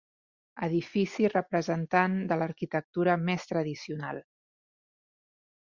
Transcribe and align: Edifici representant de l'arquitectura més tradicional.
Edifici 0.67 1.27
representant 1.33 2.17
de 2.33 2.39
l'arquitectura 2.43 3.19
més 3.29 3.47
tradicional. 3.53 4.27